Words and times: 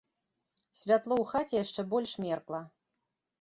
Святло 0.79 1.13
ў 1.19 1.25
хаце 1.33 1.55
яшчэ 1.63 1.81
больш 1.93 2.11
меркла. 2.25 2.61